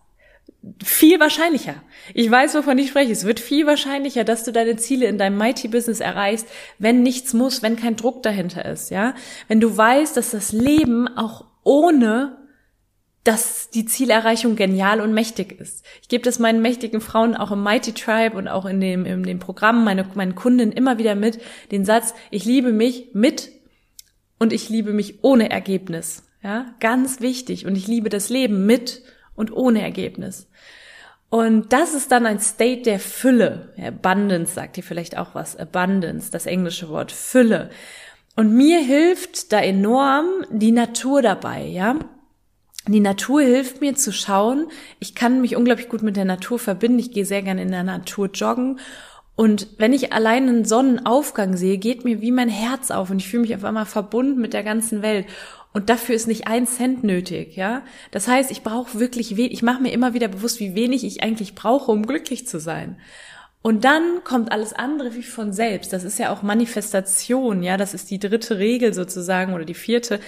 viel 0.82 1.20
wahrscheinlicher. 1.20 1.74
Ich 2.14 2.30
weiß, 2.30 2.54
wovon 2.54 2.78
ich 2.78 2.88
spreche. 2.88 3.12
Es 3.12 3.24
wird 3.24 3.40
viel 3.40 3.66
wahrscheinlicher, 3.66 4.24
dass 4.24 4.42
du 4.42 4.52
deine 4.52 4.76
Ziele 4.76 5.06
in 5.06 5.18
deinem 5.18 5.38
Mighty 5.38 5.68
Business 5.68 6.00
erreichst, 6.00 6.48
wenn 6.78 7.02
nichts 7.02 7.34
muss, 7.34 7.62
wenn 7.62 7.76
kein 7.76 7.96
Druck 7.96 8.22
dahinter 8.22 8.64
ist, 8.64 8.90
ja. 8.90 9.14
Wenn 9.48 9.60
du 9.60 9.76
weißt, 9.76 10.16
dass 10.16 10.30
das 10.30 10.52
Leben 10.52 11.08
auch 11.16 11.44
ohne 11.62 12.45
dass 13.26 13.70
die 13.70 13.86
Zielerreichung 13.86 14.54
genial 14.54 15.00
und 15.00 15.12
mächtig 15.12 15.58
ist. 15.60 15.84
Ich 16.00 16.08
gebe 16.08 16.22
das 16.22 16.38
meinen 16.38 16.62
mächtigen 16.62 17.00
Frauen 17.00 17.34
auch 17.34 17.50
im 17.50 17.62
Mighty 17.62 17.92
Tribe 17.92 18.36
und 18.36 18.46
auch 18.46 18.66
in 18.66 18.80
dem, 18.80 19.04
in 19.04 19.24
dem 19.24 19.40
Programm, 19.40 19.82
meine, 19.82 20.08
meinen 20.14 20.36
Kunden 20.36 20.70
immer 20.70 20.98
wieder 20.98 21.16
mit, 21.16 21.40
den 21.72 21.84
Satz, 21.84 22.14
ich 22.30 22.44
liebe 22.44 22.72
mich 22.72 23.08
mit 23.14 23.50
und 24.38 24.52
ich 24.52 24.68
liebe 24.68 24.92
mich 24.92 25.24
ohne 25.24 25.50
Ergebnis. 25.50 26.22
Ja, 26.42 26.66
ganz 26.78 27.20
wichtig. 27.20 27.66
Und 27.66 27.76
ich 27.76 27.88
liebe 27.88 28.08
das 28.10 28.28
Leben 28.28 28.66
mit 28.66 29.02
und 29.34 29.52
ohne 29.52 29.82
Ergebnis. 29.82 30.48
Und 31.28 31.72
das 31.72 31.94
ist 31.94 32.12
dann 32.12 32.26
ein 32.26 32.38
State 32.38 32.82
der 32.82 33.00
Fülle. 33.00 33.74
Abundance 33.84 34.54
sagt 34.54 34.76
ihr 34.76 34.84
vielleicht 34.84 35.18
auch 35.18 35.34
was. 35.34 35.56
Abundance, 35.56 36.30
das 36.30 36.46
englische 36.46 36.88
Wort 36.88 37.10
Fülle. 37.10 37.70
Und 38.36 38.54
mir 38.54 38.78
hilft 38.78 39.52
da 39.52 39.60
enorm 39.60 40.26
die 40.50 40.70
Natur 40.70 41.22
dabei, 41.22 41.64
ja. 41.64 41.98
Die 42.88 43.00
Natur 43.00 43.42
hilft 43.42 43.80
mir 43.80 43.94
zu 43.96 44.12
schauen. 44.12 44.68
Ich 45.00 45.14
kann 45.14 45.40
mich 45.40 45.56
unglaublich 45.56 45.88
gut 45.88 46.02
mit 46.02 46.16
der 46.16 46.24
Natur 46.24 46.58
verbinden. 46.58 47.00
Ich 47.00 47.10
gehe 47.10 47.24
sehr 47.24 47.42
gerne 47.42 47.62
in 47.62 47.72
der 47.72 47.82
Natur 47.82 48.30
joggen. 48.32 48.78
Und 49.34 49.68
wenn 49.76 49.92
ich 49.92 50.12
allein 50.12 50.48
einen 50.48 50.64
Sonnenaufgang 50.64 51.56
sehe, 51.56 51.76
geht 51.76 52.04
mir 52.04 52.22
wie 52.22 52.30
mein 52.30 52.48
Herz 52.48 52.90
auf 52.90 53.10
und 53.10 53.18
ich 53.18 53.28
fühle 53.28 53.42
mich 53.42 53.54
auf 53.54 53.64
einmal 53.64 53.84
verbunden 53.84 54.40
mit 54.40 54.54
der 54.54 54.62
ganzen 54.62 55.02
Welt. 55.02 55.26
Und 55.74 55.90
dafür 55.90 56.14
ist 56.14 56.26
nicht 56.26 56.46
ein 56.46 56.66
Cent 56.66 57.04
nötig, 57.04 57.54
ja. 57.54 57.82
Das 58.10 58.28
heißt, 58.28 58.50
ich 58.50 58.62
brauche 58.62 58.98
wirklich 58.98 59.36
wenig, 59.36 59.52
ich 59.52 59.62
mache 59.62 59.82
mir 59.82 59.92
immer 59.92 60.14
wieder 60.14 60.28
bewusst, 60.28 60.58
wie 60.58 60.74
wenig 60.74 61.04
ich 61.04 61.22
eigentlich 61.22 61.54
brauche, 61.54 61.92
um 61.92 62.06
glücklich 62.06 62.46
zu 62.46 62.58
sein. 62.58 62.96
Und 63.60 63.84
dann 63.84 64.24
kommt 64.24 64.52
alles 64.52 64.72
andere 64.72 65.14
wie 65.16 65.22
von 65.22 65.52
selbst. 65.52 65.92
Das 65.92 66.04
ist 66.04 66.18
ja 66.18 66.32
auch 66.32 66.42
Manifestation, 66.42 67.62
ja. 67.62 67.76
Das 67.76 67.92
ist 67.92 68.10
die 68.10 68.18
dritte 68.18 68.58
Regel 68.58 68.94
sozusagen 68.94 69.52
oder 69.52 69.66
die 69.66 69.74
vierte 69.74 70.20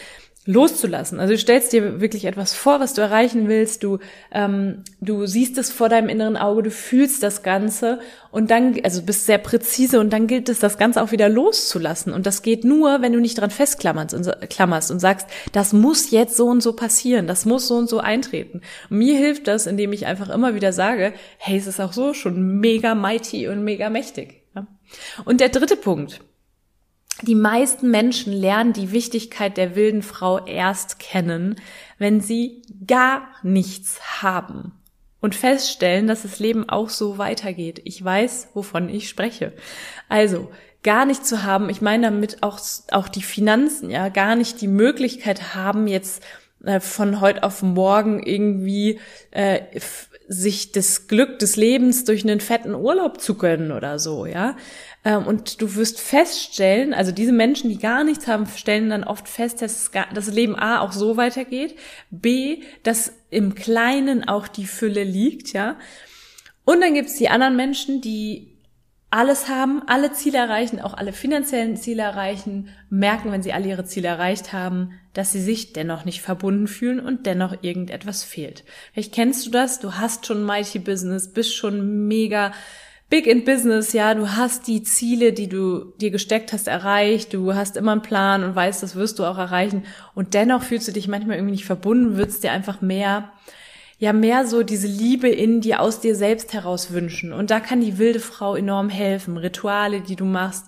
loszulassen. 0.49 1.21
Also 1.21 1.35
du 1.35 1.39
stellst 1.39 1.75
dir 1.75 2.01
wirklich 2.01 2.25
etwas 2.25 2.55
vor, 2.55 2.81
was 2.81 2.95
du 2.95 3.03
erreichen 3.03 3.49
willst, 3.49 3.83
du, 3.83 3.99
ähm, 4.33 4.83
du 4.99 5.27
siehst 5.27 5.59
es 5.59 5.71
vor 5.71 5.91
deinem 5.91 6.09
inneren 6.09 6.39
Auge, 6.39 6.63
du 6.63 6.71
fühlst 6.71 7.23
das 7.23 7.43
Ganze 7.43 8.01
und 8.31 8.51
dann, 8.51 8.81
also 8.83 9.03
bist 9.03 9.27
sehr 9.27 9.37
präzise 9.37 10.01
und 10.01 10.11
dann 10.11 10.27
gilt 10.27 10.49
es, 10.49 10.59
das 10.59 10.79
Ganze 10.79 11.03
auch 11.03 11.13
wieder 11.13 11.29
loszulassen. 11.29 12.15
Und 12.15 12.25
das 12.25 12.41
geht 12.41 12.65
nur, 12.65 13.03
wenn 13.03 13.13
du 13.13 13.21
nicht 13.21 13.39
dran 13.39 13.51
festklammerst 13.51 14.15
und, 14.15 14.49
klammerst 14.49 14.91
und 14.91 15.01
sagst, 15.01 15.29
das 15.53 15.75
muss 15.75 16.11
jetzt 16.11 16.35
so 16.39 16.47
und 16.47 16.63
so 16.63 16.73
passieren, 16.73 17.27
das 17.27 17.45
muss 17.45 17.69
so 17.69 17.77
und 17.77 17.91
so 17.91 17.99
eintreten. 17.99 18.63
Und 18.89 18.97
mir 18.97 19.19
hilft 19.19 19.49
das, 19.49 19.67
indem 19.67 19.93
ich 19.93 20.07
einfach 20.07 20.31
immer 20.31 20.55
wieder 20.55 20.73
sage, 20.73 21.13
hey, 21.37 21.59
es 21.59 21.67
ist 21.67 21.79
auch 21.79 21.93
so 21.93 22.15
schon 22.15 22.59
mega 22.59 22.95
mighty 22.95 23.49
und 23.49 23.65
mega 23.65 23.91
mächtig. 23.91 24.45
Ja? 24.55 24.67
Und 25.27 25.43
der 25.43 25.51
dritte 25.51 25.77
Punkt, 25.77 26.21
die 27.23 27.35
meisten 27.35 27.91
Menschen 27.91 28.33
lernen 28.33 28.73
die 28.73 28.93
Wichtigkeit 28.93 29.57
der 29.57 29.75
wilden 29.75 30.03
Frau 30.03 30.45
erst 30.45 30.99
kennen, 30.99 31.57
wenn 31.99 32.21
sie 32.21 32.63
gar 32.87 33.29
nichts 33.43 34.01
haben 34.23 34.73
und 35.21 35.35
feststellen, 35.35 36.07
dass 36.07 36.23
das 36.23 36.39
Leben 36.39 36.69
auch 36.69 36.91
so 36.91 37.19
weitergeht. 37.19 37.81
Ich 37.85 38.03
weiß, 38.03 38.51
wovon 38.55 38.89
ich 38.89 39.09
spreche. 39.09 39.53
Also, 40.09 40.51
gar 40.83 41.05
nicht 41.07 41.27
zu 41.27 41.43
haben, 41.43 41.71
ich 41.71 41.81
meine 41.81 42.05
damit 42.05 42.43
auch, 42.43 42.61
auch 42.93 43.09
die 43.09 43.23
Finanzen, 43.23 43.91
ja, 43.91 44.09
gar 44.11 44.37
nicht 44.37 44.61
die 44.61 44.69
Möglichkeit 44.69 45.55
haben, 45.55 45.89
jetzt 45.89 46.23
äh, 46.65 46.81
von 46.81 47.21
heute 47.21 47.43
auf 47.43 47.63
morgen 47.63 48.23
irgendwie 48.23 49.01
äh, 49.33 49.61
sich 50.29 50.73
das 50.73 51.09
Glück 51.09 51.39
des 51.39 51.57
Lebens 51.57 52.05
durch 52.05 52.23
einen 52.23 52.41
fetten 52.41 52.75
Urlaub 52.75 53.21
zu 53.21 53.35
gönnen 53.35 53.73
oder 53.73 53.99
so, 53.99 54.27
ja. 54.27 54.57
Ähm, 55.09 55.27
und 55.27 55.63
du 55.63 55.75
wirst 55.75 56.01
feststellen, 56.01 56.93
also 56.93 57.13
diese 57.13 57.33
Menschen, 57.33 57.71
die 57.71 57.79
gar 57.79 58.05
nichts 58.05 58.27
haben, 58.27 58.47
stellen 58.47 58.91
dann 58.91 59.05
oft 59.05 59.27
fest, 59.27 59.63
dass 59.63 59.91
das 60.13 60.27
Leben 60.29 60.55
A 60.55 60.81
auch 60.81 60.93
so 60.93 61.17
weitergeht, 61.17 61.77
B, 62.11 62.61
dass 62.83 63.15
im 63.31 63.55
Kleinen 63.55 64.29
auch 64.29 64.49
die 64.49 64.67
Fülle 64.67 65.05
liegt, 65.05 65.55
ja. 65.55 65.79
Und 66.67 66.83
dann 66.83 66.93
gibt's 66.93 67.17
die 67.17 67.31
anderen 67.31 67.57
Menschen, 67.57 68.03
die 68.03 68.59
alles 69.11 69.49
haben, 69.49 69.81
alle 69.87 70.13
Ziele 70.13 70.37
erreichen, 70.37 70.79
auch 70.79 70.93
alle 70.93 71.15
finanziellen 71.15 71.79
Ziele 71.79 72.03
erreichen, 72.03 72.69
merken, 72.91 73.33
wenn 73.33 73.43
sie 73.43 73.55
alle 73.55 73.69
ihre 73.69 73.87
Ziele 73.87 74.09
erreicht 74.09 74.53
haben, 74.53 74.93
dass 75.15 75.33
sie 75.33 75.41
sich 75.41 75.73
dennoch 75.73 76.05
nicht 76.05 76.21
verbunden 76.21 76.69
fühlen 76.69 77.01
und 77.01 77.25
dennoch 77.25 77.63
irgendetwas 77.63 78.25
fehlt. 78.25 78.65
Vielleicht 78.93 79.15
kennst 79.15 79.47
du 79.47 79.51
das, 79.51 79.81
du 79.81 79.95
hast 79.95 80.27
schon 80.27 80.45
Mighty 80.45 80.81
Business, 80.81 81.33
bist 81.33 81.55
schon 81.55 82.07
mega 82.07 82.53
big 83.11 83.27
in 83.27 83.45
business, 83.45 83.93
ja, 83.93 84.15
du 84.15 84.37
hast 84.37 84.67
die 84.67 84.83
Ziele, 84.83 85.33
die 85.33 85.49
du 85.49 85.93
dir 86.01 86.11
gesteckt 86.11 86.53
hast, 86.53 86.69
erreicht, 86.69 87.33
du 87.33 87.55
hast 87.55 87.77
immer 87.77 87.93
einen 87.93 88.03
Plan 88.03 88.45
und 88.45 88.55
weißt, 88.55 88.83
das 88.83 88.95
wirst 88.95 89.19
du 89.19 89.25
auch 89.25 89.39
erreichen 89.39 89.85
und 90.15 90.35
dennoch 90.35 90.63
fühlst 90.63 90.89
du 90.89 90.93
dich 90.93 91.09
manchmal 91.09 91.37
irgendwie 91.37 91.53
nicht 91.53 91.65
verbunden, 91.65 92.17
würdest 92.17 92.45
dir 92.45 92.53
einfach 92.53 92.81
mehr 92.81 93.33
ja 93.99 94.13
mehr 94.13 94.47
so 94.47 94.63
diese 94.63 94.87
Liebe 94.87 95.29
in 95.29 95.61
dir 95.61 95.81
aus 95.81 96.01
dir 96.01 96.15
selbst 96.15 96.53
heraus 96.53 96.93
wünschen. 96.93 97.33
Und 97.33 97.51
da 97.51 97.61
kann 97.61 97.81
die 97.81 97.99
wilde 97.99 98.21
Frau 98.21 98.55
enorm 98.55 98.89
helfen. 98.89 99.37
Rituale, 99.37 100.01
die 100.01 100.17
du 100.17 100.25
machst. 100.25 100.67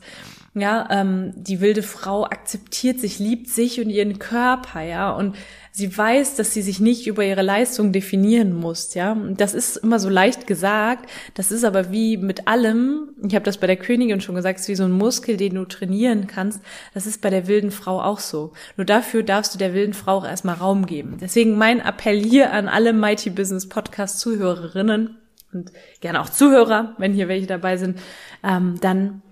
Ja, 0.52 0.88
ähm, 0.90 1.32
die 1.36 1.60
wilde 1.60 1.84
Frau 1.84 2.24
akzeptiert 2.24 2.98
sich, 2.98 3.20
liebt 3.20 3.48
sich 3.48 3.80
und 3.80 3.88
ihren 3.88 4.18
Körper, 4.18 4.80
ja, 4.80 5.12
und 5.12 5.36
sie 5.70 5.96
weiß, 5.96 6.34
dass 6.34 6.52
sie 6.52 6.62
sich 6.62 6.80
nicht 6.80 7.06
über 7.06 7.24
ihre 7.24 7.42
Leistung 7.42 7.92
definieren 7.92 8.52
muss, 8.52 8.94
ja. 8.94 9.16
Das 9.36 9.54
ist 9.54 9.76
immer 9.76 10.00
so 10.00 10.08
leicht 10.08 10.48
gesagt, 10.48 11.08
das 11.34 11.52
ist 11.52 11.62
aber 11.62 11.92
wie 11.92 12.16
mit 12.16 12.48
allem, 12.48 13.10
ich 13.24 13.36
habe 13.36 13.44
das 13.44 13.58
bei 13.58 13.68
der 13.68 13.76
Königin 13.76 14.20
schon 14.20 14.34
gesagt, 14.34 14.58
es 14.58 14.64
ist 14.64 14.68
wie 14.70 14.74
so 14.74 14.82
ein 14.82 14.90
Muskel, 14.90 15.36
den 15.36 15.54
du 15.54 15.64
trainieren 15.66 16.26
kannst, 16.26 16.60
das 16.94 17.06
ist 17.06 17.22
bei 17.22 17.30
der 17.30 17.46
wilden 17.46 17.70
Frau 17.70 18.02
auch 18.02 18.18
so. 18.18 18.52
Nur 18.76 18.84
dafür 18.84 19.22
darfst 19.22 19.54
du 19.54 19.58
der 19.58 19.72
wilden 19.72 19.94
Frau 19.94 20.16
auch 20.16 20.26
erstmal 20.26 20.56
Raum 20.56 20.84
geben. 20.84 21.18
Deswegen 21.20 21.58
mein 21.58 21.78
Appell 21.78 22.20
hier 22.20 22.52
an 22.52 22.66
alle 22.66 22.92
Mighty 22.92 23.30
Business 23.30 23.68
Podcast 23.68 24.18
Zuhörerinnen 24.18 25.16
und 25.52 25.70
gerne 26.00 26.20
auch 26.20 26.28
Zuhörer, 26.28 26.96
wenn 26.98 27.14
hier 27.14 27.28
welche 27.28 27.46
dabei 27.46 27.76
sind, 27.76 28.00
ähm, 28.42 28.74
dann 28.80 29.22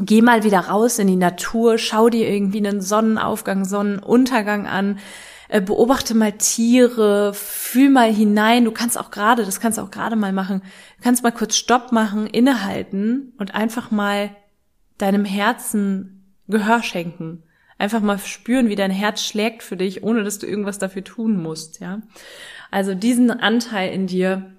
geh 0.00 0.22
mal 0.22 0.44
wieder 0.44 0.60
raus 0.60 0.98
in 0.98 1.06
die 1.06 1.16
Natur, 1.16 1.78
schau 1.78 2.08
dir 2.08 2.28
irgendwie 2.28 2.58
einen 2.58 2.80
Sonnenaufgang, 2.80 3.64
Sonnenuntergang 3.64 4.66
an, 4.66 4.98
äh, 5.48 5.60
beobachte 5.60 6.14
mal 6.14 6.32
Tiere, 6.32 7.32
fühl 7.34 7.90
mal 7.90 8.12
hinein. 8.12 8.64
Du 8.64 8.72
kannst 8.72 8.98
auch 8.98 9.10
gerade, 9.10 9.44
das 9.44 9.60
kannst 9.60 9.78
du 9.78 9.82
auch 9.82 9.90
gerade 9.90 10.16
mal 10.16 10.32
machen. 10.32 10.62
Du 10.98 11.04
kannst 11.04 11.22
mal 11.22 11.32
kurz 11.32 11.56
Stopp 11.56 11.92
machen, 11.92 12.26
innehalten 12.26 13.32
und 13.38 13.54
einfach 13.54 13.90
mal 13.90 14.30
deinem 14.98 15.24
Herzen 15.24 16.12
Gehör 16.48 16.82
schenken. 16.82 17.42
Einfach 17.78 18.00
mal 18.00 18.18
spüren, 18.18 18.68
wie 18.68 18.76
dein 18.76 18.90
Herz 18.90 19.22
schlägt 19.22 19.62
für 19.62 19.76
dich, 19.76 20.02
ohne 20.02 20.24
dass 20.24 20.38
du 20.38 20.46
irgendwas 20.46 20.78
dafür 20.78 21.04
tun 21.04 21.36
musst, 21.36 21.80
ja. 21.80 22.02
Also 22.70 22.94
diesen 22.94 23.30
Anteil 23.30 23.92
in 23.92 24.06
dir, 24.06 24.55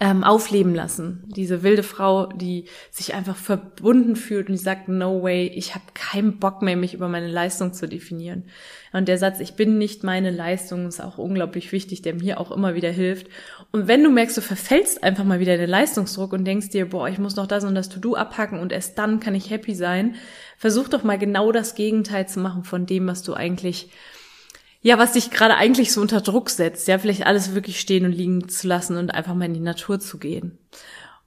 ähm, 0.00 0.24
aufleben 0.24 0.74
lassen. 0.74 1.22
Diese 1.28 1.62
wilde 1.62 1.84
Frau, 1.84 2.26
die 2.26 2.64
sich 2.90 3.14
einfach 3.14 3.36
verbunden 3.36 4.16
fühlt 4.16 4.48
und 4.48 4.54
die 4.54 4.62
sagt, 4.62 4.88
no 4.88 5.22
way, 5.22 5.46
ich 5.46 5.74
habe 5.74 5.84
keinen 5.94 6.38
Bock 6.38 6.60
mehr, 6.60 6.76
mich 6.76 6.92
über 6.92 7.08
meine 7.08 7.28
Leistung 7.28 7.72
zu 7.72 7.86
definieren. 7.86 8.44
Und 8.92 9.06
der 9.06 9.16
Satz, 9.16 9.38
ich 9.38 9.54
bin 9.54 9.78
nicht 9.78 10.02
meine 10.02 10.32
Leistung, 10.32 10.86
ist 10.88 11.00
auch 11.00 11.18
unglaublich 11.18 11.70
wichtig, 11.70 12.02
der 12.02 12.14
mir 12.14 12.40
auch 12.40 12.50
immer 12.50 12.74
wieder 12.74 12.90
hilft. 12.90 13.28
Und 13.70 13.86
wenn 13.86 14.02
du 14.02 14.10
merkst, 14.10 14.36
du 14.36 14.40
verfällst 14.40 15.04
einfach 15.04 15.24
mal 15.24 15.38
wieder 15.38 15.54
in 15.54 15.60
den 15.60 15.70
Leistungsdruck 15.70 16.32
und 16.32 16.44
denkst 16.44 16.70
dir, 16.70 16.90
boah, 16.90 17.08
ich 17.08 17.18
muss 17.18 17.36
noch 17.36 17.46
das 17.46 17.62
und 17.62 17.76
das 17.76 17.88
To-Do 17.88 18.16
abhacken 18.16 18.58
und 18.58 18.72
erst 18.72 18.98
dann 18.98 19.20
kann 19.20 19.36
ich 19.36 19.50
happy 19.50 19.74
sein, 19.74 20.16
versuch 20.58 20.88
doch 20.88 21.04
mal 21.04 21.18
genau 21.18 21.52
das 21.52 21.76
Gegenteil 21.76 22.26
zu 22.26 22.40
machen 22.40 22.64
von 22.64 22.86
dem, 22.86 23.06
was 23.06 23.22
du 23.22 23.34
eigentlich 23.34 23.90
ja, 24.80 24.98
was 24.98 25.12
dich 25.12 25.30
gerade 25.30 25.56
eigentlich 25.56 25.92
so 25.92 26.00
unter 26.00 26.20
Druck 26.20 26.50
setzt, 26.50 26.88
ja, 26.88 26.98
vielleicht 26.98 27.26
alles 27.26 27.54
wirklich 27.54 27.80
stehen 27.80 28.04
und 28.04 28.12
liegen 28.12 28.48
zu 28.48 28.66
lassen 28.66 28.96
und 28.96 29.10
einfach 29.10 29.34
mal 29.34 29.46
in 29.46 29.54
die 29.54 29.60
Natur 29.60 29.98
zu 30.00 30.18
gehen. 30.18 30.58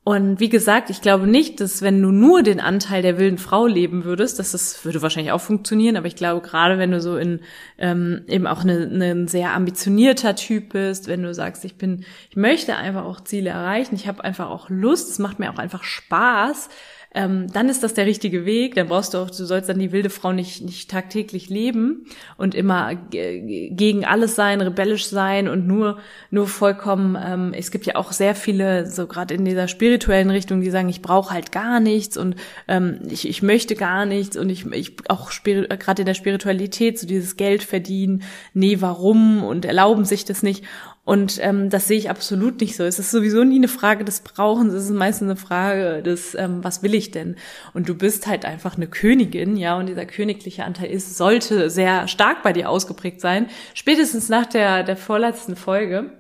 Und 0.06 0.40
wie 0.40 0.50
gesagt, 0.50 0.90
ich 0.90 1.02
glaube 1.02 1.28
nicht, 1.28 1.60
dass 1.60 1.84
wenn 1.84 2.02
du 2.02 2.10
nur 2.10 2.42
den 2.42 2.60
Anteil 2.60 3.04
der 3.04 3.20
wilden 3.20 3.38
Frau 3.38 3.68
leben 3.68 4.06
würdest, 4.06 4.40
dass 4.40 4.54
das 4.54 4.84
würde 4.84 5.04
wahrscheinlich 5.04 5.34
auch 5.34 5.42
funktionieren, 5.42 5.98
aber 5.98 6.08
ich 6.08 6.16
glaube 6.16 6.42
gerade, 6.42 6.80
wenn 6.80 6.90
du 6.90 7.00
so 7.00 7.16
in 7.18 7.42
ähm, 7.78 8.24
eben 8.28 8.48
auch 8.48 8.64
ein 8.64 8.70
eine 8.70 9.28
sehr 9.28 9.54
ambitionierter 9.54 10.36
Typ 10.36 10.70
bist, 10.70 11.08
wenn 11.08 11.22
du 11.22 11.32
sagst, 11.34 11.64
ich 11.64 11.76
bin, 11.76 12.06
ich 12.32 12.38
möchte 12.38 12.76
einfach 12.76 13.04
auch 13.06 13.22
Ziele 13.24 13.52
erreichen, 13.52 13.94
ich 13.94 14.08
habe 14.08 14.24
einfach 14.24 14.50
auch 14.50 14.70
Lust, 14.70 15.12
es 15.12 15.20
macht 15.20 15.38
mir 15.38 15.52
auch 15.52 15.60
einfach 15.60 15.84
Spaß, 15.84 16.70
ähm, 17.12 17.52
dann 17.52 17.70
ist 17.70 17.82
das 17.82 17.96
der 17.96 18.06
richtige 18.06 18.46
Weg. 18.46 18.76
Dann 18.76 18.88
brauchst 18.88 19.14
du 19.14 19.18
auch, 19.18 19.32
du 19.32 19.46
sollst 19.46 19.68
dann 19.68 19.80
die 19.80 19.92
wilde 19.92 20.12
Frau 20.12 20.32
nicht, 20.32 20.62
nicht 20.62 20.92
tagtäglich 20.92 21.50
leben 21.50 22.06
und 22.38 22.54
immer 22.54 22.94
gegen 22.94 24.06
alles 24.06 24.36
sein, 24.36 24.62
rebellisch 24.62 25.08
sein 25.08 25.48
und 25.48 25.66
nur, 25.66 25.98
nur 26.30 26.48
vollkommen, 26.48 27.18
ähm, 27.20 27.54
es 27.58 27.72
gibt 27.72 27.88
ja 27.88 27.96
auch 27.96 28.12
sehr 28.12 28.36
viele, 28.36 28.86
so 28.86 29.08
gerade 29.08 29.34
in 29.34 29.44
dieser 29.44 29.68
spirituellen 29.68 30.30
Richtung, 30.30 30.62
die 30.62 30.70
sagen, 30.70 30.90
ich 30.90 31.02
brauche 31.02 31.34
halt 31.34 31.52
gar 31.52 31.80
nichts 31.80 32.16
und 32.16 32.36
ähm, 32.68 33.00
ich, 33.10 33.28
ich 33.28 33.42
möchte 33.42 33.76
gar 33.76 34.06
nichts 34.06 34.38
und 34.38 34.50
ich, 34.50 34.68
ich 34.68 34.98
auch 35.10 35.32
gerade 35.32 36.04
in 36.04 36.06
der 36.06 36.14
Spiritualität 36.14 37.00
so 37.00 37.08
dieses 37.08 37.38
Geld 37.38 37.64
verdienen, 37.64 38.22
nee, 38.54 38.78
warum 38.82 39.44
und 39.44 39.66
erlauben 39.66 40.06
sich 40.06 40.26
das 40.26 40.44
nicht. 40.44 40.64
Und 41.10 41.40
ähm, 41.42 41.72
das 41.72 41.88
sehe 41.88 41.98
ich 41.98 42.12
absolut 42.12 42.62
nicht 42.62 42.76
so. 42.76 42.84
Es 42.84 43.00
ist 43.00 43.10
sowieso 43.10 43.44
nie 43.44 43.56
eine 43.56 43.68
Frage 43.68 44.06
des 44.06 44.20
Brauchens, 44.20 44.76
es 44.76 44.84
ist 44.84 44.92
meistens 44.92 45.28
eine 45.28 45.38
Frage 45.38 46.04
des, 46.04 46.36
ähm, 46.36 46.64
was 46.64 46.84
will 46.84 46.94
ich 46.94 47.10
denn? 47.10 47.36
Und 47.74 47.90
du 47.90 47.96
bist 47.96 48.28
halt 48.28 48.46
einfach 48.46 48.78
eine 48.78 48.86
Königin, 48.86 49.58
ja, 49.58 49.76
und 49.76 49.88
dieser 49.88 50.06
königliche 50.06 50.66
Anteil 50.66 50.92
ist, 50.92 51.18
sollte 51.18 51.72
sehr 51.72 52.08
stark 52.08 52.44
bei 52.44 52.54
dir 52.54 52.70
ausgeprägt 52.70 53.22
sein, 53.22 53.48
spätestens 53.74 54.30
nach 54.30 54.46
der, 54.46 54.84
der 54.84 54.96
vorletzten 54.98 55.56
Folge. 55.56 56.12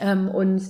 Ähm, 0.00 0.28
und 0.28 0.62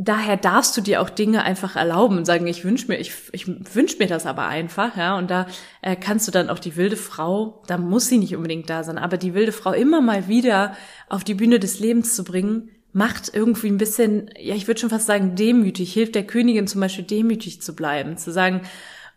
daher 0.00 0.36
darfst 0.36 0.76
du 0.76 0.80
dir 0.80 1.02
auch 1.02 1.10
Dinge 1.10 1.42
einfach 1.42 1.74
erlauben 1.74 2.18
und 2.18 2.24
sagen, 2.24 2.46
ich 2.46 2.64
wünsche 2.64 2.86
mir, 2.86 2.98
ich, 2.98 3.12
ich 3.32 3.48
wünsch 3.74 3.98
mir 3.98 4.06
das 4.06 4.26
aber 4.26 4.46
einfach, 4.46 4.96
ja. 4.96 5.18
Und 5.18 5.28
da 5.28 5.46
äh, 5.82 5.96
kannst 5.96 6.28
du 6.28 6.32
dann 6.32 6.48
auch 6.48 6.60
die 6.60 6.76
wilde 6.76 6.96
Frau, 6.96 7.62
da 7.66 7.76
muss 7.76 8.06
sie 8.06 8.18
nicht 8.18 8.36
unbedingt 8.36 8.70
da 8.70 8.84
sein, 8.84 8.96
aber 8.96 9.16
die 9.16 9.34
wilde 9.34 9.50
Frau 9.50 9.72
immer 9.72 10.00
mal 10.00 10.28
wieder 10.28 10.76
auf 11.08 11.24
die 11.24 11.34
Bühne 11.34 11.58
des 11.58 11.80
Lebens 11.80 12.14
zu 12.14 12.22
bringen, 12.22 12.70
macht 12.92 13.34
irgendwie 13.34 13.68
ein 13.68 13.76
bisschen, 13.76 14.30
ja, 14.38 14.54
ich 14.54 14.68
würde 14.68 14.80
schon 14.80 14.90
fast 14.90 15.06
sagen, 15.06 15.34
demütig, 15.34 15.92
hilft 15.92 16.14
der 16.14 16.26
Königin 16.26 16.68
zum 16.68 16.80
Beispiel 16.80 17.04
demütig 17.04 17.60
zu 17.60 17.74
bleiben, 17.74 18.16
zu 18.16 18.30
sagen, 18.30 18.62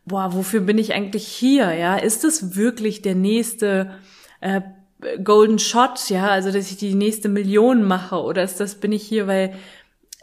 boah, 0.06 0.34
wofür 0.34 0.62
bin 0.62 0.80
ich 0.80 0.94
eigentlich 0.94 1.28
hier? 1.28 1.74
Ja, 1.74 1.96
ist 1.96 2.24
es 2.24 2.56
wirklich 2.56 3.04
der 3.04 3.16
nächste 3.16 3.92
äh, 4.42 4.62
Golden 5.24 5.60
Shot? 5.60 6.10
Ja, 6.10 6.30
also 6.30 6.52
dass 6.52 6.72
ich 6.72 6.78
die 6.78 6.96
nächste 6.96 7.30
Million 7.30 7.84
mache 7.84 8.16
oder 8.18 8.42
ist 8.42 8.60
das 8.60 8.76
bin 8.76 8.92
ich 8.92 9.04
hier, 9.04 9.28
weil 9.28 9.54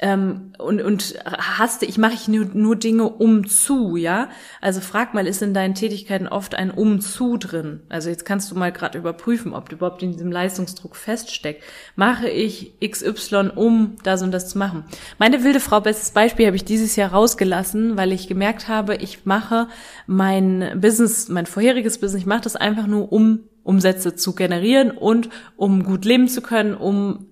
ähm, 0.01 0.53
und, 0.59 0.81
und 0.81 1.15
haste, 1.27 1.85
ich 1.85 1.99
mache 1.99 2.15
ich 2.15 2.29
nur, 2.29 2.47
nur 2.55 2.77
Dinge 2.77 3.09
um 3.09 3.49
zu, 3.49 3.97
ja? 3.97 4.29
Also 4.61 4.81
frag 4.81 5.13
mal, 5.13 5.27
ist 5.27 5.43
in 5.43 5.55
deinen 5.55 5.75
Tätigkeiten 5.75 6.29
oft 6.29 6.55
ein 6.55 6.71
um 6.71 7.01
zu 7.01 7.37
drin? 7.37 7.81
Also 7.89 8.09
jetzt 8.09 8.25
kannst 8.25 8.51
du 8.51 8.55
mal 8.55 8.71
gerade 8.71 8.97
überprüfen, 8.97 9.55
ob 9.55 9.69
du 9.69 9.77
überhaupt 9.77 10.05
in 10.05 10.13
diesem 10.13 10.31
Leistungsdruck 10.31 10.95
feststeckt. 10.95 11.65
Mache 11.97 12.29
ich 12.29 12.75
XY, 12.81 13.51
um 13.57 13.97
das 14.05 14.23
und 14.23 14.31
das 14.31 14.49
zu 14.49 14.59
machen? 14.59 14.85
Meine 15.19 15.43
wilde 15.43 15.59
Frau, 15.59 15.81
bestes 15.81 16.13
Beispiel, 16.13 16.47
habe 16.47 16.57
ich 16.57 16.65
dieses 16.65 16.95
Jahr 16.95 17.11
rausgelassen, 17.11 17.97
weil 17.97 18.13
ich 18.13 18.29
gemerkt 18.29 18.69
habe, 18.69 18.95
ich 18.95 19.27
mache 19.27 19.67
mein 20.07 20.81
Business, 20.81 21.29
mein 21.29 21.47
vorheriges 21.47 21.99
Business, 21.99 22.23
ich 22.23 22.27
mache 22.27 22.43
das 22.43 22.55
einfach 22.55 22.87
nur, 22.87 23.11
um 23.11 23.41
Umsätze 23.65 24.15
zu 24.15 24.35
generieren 24.35 24.93
und 24.93 25.29
um 25.57 25.83
gut 25.83 26.05
leben 26.05 26.29
zu 26.29 26.41
können, 26.41 26.75
um 26.75 27.27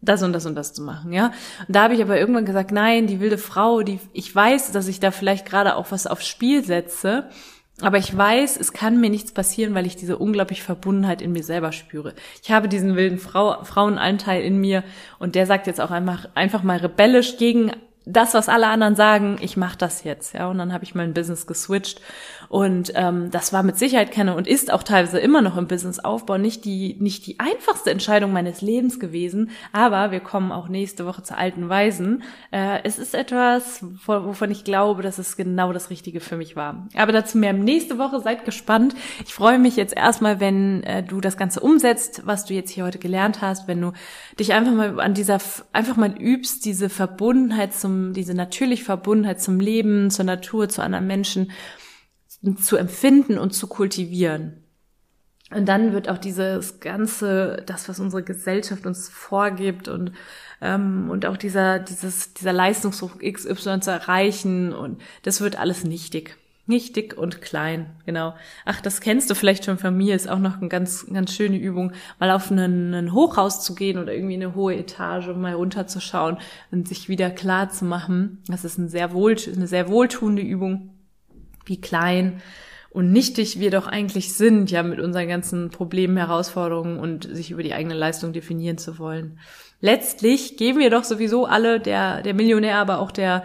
das 0.00 0.22
und 0.22 0.32
das 0.32 0.46
und 0.46 0.54
das 0.54 0.72
zu 0.72 0.82
machen, 0.82 1.12
ja. 1.12 1.32
Und 1.66 1.74
da 1.74 1.84
habe 1.84 1.94
ich 1.94 2.02
aber 2.02 2.18
irgendwann 2.18 2.44
gesagt, 2.44 2.70
nein, 2.70 3.06
die 3.06 3.20
wilde 3.20 3.38
Frau, 3.38 3.82
die, 3.82 3.98
ich 4.12 4.34
weiß, 4.34 4.72
dass 4.72 4.88
ich 4.88 5.00
da 5.00 5.10
vielleicht 5.10 5.46
gerade 5.46 5.76
auch 5.76 5.90
was 5.90 6.06
aufs 6.06 6.26
Spiel 6.26 6.64
setze, 6.64 7.28
aber 7.82 7.98
ich 7.98 8.16
weiß, 8.16 8.56
es 8.56 8.72
kann 8.72 9.00
mir 9.00 9.10
nichts 9.10 9.32
passieren, 9.32 9.74
weil 9.74 9.86
ich 9.86 9.96
diese 9.96 10.16
unglaubliche 10.16 10.62
Verbundenheit 10.62 11.20
in 11.20 11.32
mir 11.32 11.42
selber 11.42 11.72
spüre. 11.72 12.14
Ich 12.42 12.50
habe 12.50 12.68
diesen 12.68 12.96
wilden 12.96 13.18
Frau, 13.18 13.62
Frauenanteil 13.64 14.42
in 14.42 14.56
mir 14.58 14.82
und 15.18 15.34
der 15.34 15.46
sagt 15.46 15.66
jetzt 15.66 15.80
auch 15.80 15.90
einfach, 15.90 16.28
einfach 16.34 16.62
mal 16.62 16.78
rebellisch 16.78 17.36
gegen 17.36 17.72
das, 18.06 18.34
was 18.34 18.48
alle 18.48 18.68
anderen 18.68 18.94
sagen, 18.94 19.36
ich 19.40 19.56
mache 19.56 19.76
das 19.76 20.04
jetzt, 20.04 20.32
ja. 20.32 20.48
Und 20.48 20.58
dann 20.58 20.72
habe 20.72 20.84
ich 20.84 20.94
mein 20.94 21.12
Business 21.12 21.46
geswitcht 21.46 22.00
und 22.48 22.92
ähm, 22.94 23.30
das 23.30 23.52
war 23.52 23.62
mit 23.62 23.76
Sicherheit 23.78 24.12
keine 24.12 24.34
und 24.36 24.46
ist 24.46 24.72
auch 24.72 24.82
teilweise 24.82 25.18
immer 25.18 25.42
noch 25.42 25.56
im 25.56 25.66
Businessaufbau 25.66 26.38
nicht 26.38 26.64
die 26.64 26.96
nicht 27.00 27.26
die 27.26 27.40
einfachste 27.40 27.90
Entscheidung 27.90 28.32
meines 28.32 28.60
Lebens 28.60 29.00
gewesen. 29.00 29.50
Aber 29.72 30.10
wir 30.10 30.20
kommen 30.20 30.52
auch 30.52 30.68
nächste 30.68 31.06
Woche 31.06 31.22
zu 31.22 31.36
alten 31.36 31.68
Weisen. 31.68 32.22
Äh, 32.50 32.80
es 32.84 32.98
ist 32.98 33.14
etwas, 33.14 33.84
wovon 34.06 34.50
ich 34.50 34.64
glaube, 34.64 35.02
dass 35.02 35.18
es 35.18 35.36
genau 35.36 35.72
das 35.72 35.90
Richtige 35.90 36.20
für 36.20 36.36
mich 36.36 36.56
war. 36.56 36.86
Aber 36.96 37.12
dazu 37.12 37.38
mehr 37.38 37.52
nächste 37.52 37.98
Woche. 37.98 38.20
Seid 38.20 38.44
gespannt. 38.44 38.94
Ich 39.24 39.34
freue 39.34 39.58
mich 39.58 39.76
jetzt 39.76 39.94
erstmal, 39.94 40.40
wenn 40.40 40.82
äh, 40.84 41.02
du 41.02 41.20
das 41.20 41.36
Ganze 41.36 41.60
umsetzt, 41.60 42.22
was 42.24 42.44
du 42.44 42.54
jetzt 42.54 42.70
hier 42.70 42.84
heute 42.84 42.98
gelernt 42.98 43.42
hast, 43.42 43.68
wenn 43.68 43.80
du 43.80 43.92
dich 44.38 44.52
einfach 44.52 44.72
mal 44.72 45.00
an 45.00 45.14
dieser 45.14 45.38
einfach 45.72 45.96
mal 45.96 46.14
übst, 46.18 46.64
diese 46.64 46.88
Verbundenheit 46.88 47.74
zum 47.74 48.12
diese 48.12 48.34
natürliche 48.34 48.84
Verbundenheit 48.84 49.40
zum 49.40 49.60
Leben, 49.60 50.10
zur 50.10 50.24
Natur, 50.24 50.68
zu 50.68 50.82
anderen 50.82 51.06
Menschen 51.06 51.50
zu 52.54 52.76
empfinden 52.76 53.38
und 53.38 53.52
zu 53.52 53.66
kultivieren. 53.66 54.62
Und 55.54 55.66
dann 55.66 55.92
wird 55.92 56.08
auch 56.08 56.18
dieses 56.18 56.80
ganze, 56.80 57.62
das, 57.66 57.88
was 57.88 58.00
unsere 58.00 58.24
Gesellschaft 58.24 58.84
uns 58.84 59.08
vorgibt 59.08 59.86
und 59.88 60.12
ähm, 60.60 61.08
und 61.08 61.24
auch 61.24 61.36
dieser 61.36 61.78
dieses 61.78 62.34
dieser 62.34 62.52
Leistungsdruck 62.52 63.20
XY 63.20 63.80
zu 63.80 63.90
erreichen 63.92 64.72
und 64.72 65.00
das 65.22 65.40
wird 65.40 65.58
alles 65.58 65.84
nichtig. 65.84 66.36
Nicht 66.68 66.96
dick 66.96 67.16
und 67.16 67.42
klein, 67.42 67.86
genau. 68.06 68.34
Ach, 68.64 68.80
das 68.80 69.00
kennst 69.00 69.30
du 69.30 69.36
vielleicht 69.36 69.64
schon 69.64 69.78
von 69.78 69.96
mir, 69.96 70.16
ist 70.16 70.28
auch 70.28 70.40
noch 70.40 70.58
eine 70.58 70.68
ganz, 70.68 71.06
ganz 71.06 71.32
schöne 71.32 71.56
Übung, 71.58 71.92
mal 72.18 72.32
auf 72.32 72.50
einen, 72.50 72.92
einen 72.92 73.12
Hochhaus 73.12 73.62
zu 73.62 73.76
gehen 73.76 73.98
oder 73.98 74.12
irgendwie 74.12 74.34
eine 74.34 74.56
hohe 74.56 74.74
Etage, 74.74 75.28
mal 75.28 75.54
runterzuschauen 75.54 76.38
und 76.72 76.88
sich 76.88 77.08
wieder 77.08 77.30
klar 77.30 77.68
zu 77.68 77.84
machen. 77.84 78.42
Das 78.48 78.64
ist 78.64 78.80
eine 78.80 78.88
sehr, 78.88 79.12
wohl, 79.12 79.36
eine 79.54 79.68
sehr 79.68 79.88
wohltuende 79.88 80.42
Übung, 80.42 80.90
wie 81.66 81.80
klein 81.80 82.42
und 82.90 83.12
nichtig 83.12 83.60
wir 83.60 83.70
doch 83.70 83.86
eigentlich 83.86 84.32
sind, 84.34 84.70
ja, 84.70 84.82
mit 84.82 85.00
unseren 85.00 85.28
ganzen 85.28 85.70
Problemen, 85.70 86.16
Herausforderungen 86.16 86.98
und 86.98 87.28
sich 87.30 87.50
über 87.50 87.62
die 87.62 87.74
eigene 87.74 87.94
Leistung 87.94 88.32
definieren 88.32 88.78
zu 88.78 88.98
wollen. 88.98 89.38
Letztlich 89.80 90.56
geben 90.56 90.78
wir 90.78 90.88
doch 90.88 91.04
sowieso 91.04 91.44
alle, 91.44 91.78
der, 91.78 92.22
der 92.22 92.32
Millionär, 92.32 92.78
aber 92.78 93.00
auch 93.00 93.10
der, 93.10 93.42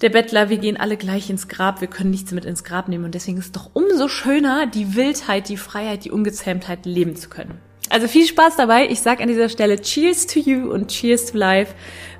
der 0.00 0.08
Bettler, 0.08 0.48
wir 0.48 0.56
gehen 0.56 0.78
alle 0.78 0.96
gleich 0.96 1.28
ins 1.28 1.48
Grab, 1.48 1.82
wir 1.82 1.88
können 1.88 2.10
nichts 2.10 2.32
mit 2.32 2.46
ins 2.46 2.64
Grab 2.64 2.88
nehmen 2.88 3.04
und 3.04 3.14
deswegen 3.14 3.36
ist 3.36 3.46
es 3.46 3.52
doch 3.52 3.70
umso 3.74 4.08
schöner, 4.08 4.66
die 4.66 4.96
Wildheit, 4.96 5.50
die 5.50 5.58
Freiheit, 5.58 6.06
die 6.06 6.10
Ungezähmtheit 6.10 6.86
leben 6.86 7.16
zu 7.16 7.28
können. 7.28 7.60
Also 7.90 8.06
viel 8.06 8.26
Spaß 8.26 8.56
dabei. 8.56 8.88
Ich 8.88 9.00
sage 9.00 9.22
an 9.22 9.28
dieser 9.28 9.48
Stelle 9.48 9.80
Cheers 9.80 10.26
to 10.26 10.38
you 10.38 10.72
und 10.72 10.88
Cheers 10.88 11.32
to 11.32 11.36
life. 11.36 11.74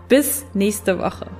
Bis 0.08 0.44
nächste 0.52 0.98
Woche. 0.98 1.30